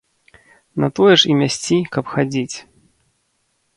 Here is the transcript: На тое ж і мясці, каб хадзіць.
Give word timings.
На 0.83 0.87
тое 0.99 1.11
ж 1.23 1.29
і 1.33 1.37
мясці, 1.41 1.77
каб 1.97 2.05
хадзіць. 2.15 2.57